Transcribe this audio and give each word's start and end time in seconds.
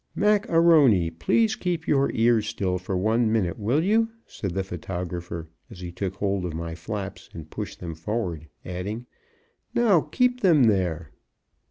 "Mac 0.15 0.47
A'Rony, 0.49 1.11
please 1.11 1.55
keep 1.55 1.87
your 1.87 2.09
ears 2.13 2.47
still 2.47 2.79
for 2.79 2.97
one 2.97 3.31
moment, 3.31 3.59
will 3.59 3.83
you?" 3.83 4.09
said 4.25 4.55
the 4.55 4.63
photographer, 4.63 5.47
as 5.69 5.79
he 5.79 5.91
took 5.91 6.15
hold 6.15 6.43
of 6.43 6.55
my 6.55 6.73
flaps 6.73 7.29
and 7.35 7.51
pushed 7.51 7.79
them 7.79 7.93
forward, 7.93 8.47
adding, 8.65 9.05
"Now 9.75 10.01
keep 10.01 10.41
them 10.41 10.63
there." 10.63 11.11